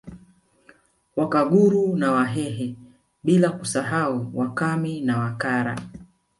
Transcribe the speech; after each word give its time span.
Wakaguru 1.15 1.95
na 1.97 2.11
Wakahe 2.11 2.75
bila 3.23 3.49
kusahau 3.49 4.31
Wakami 4.33 5.01
na 5.01 5.19
Wakara 5.19 5.77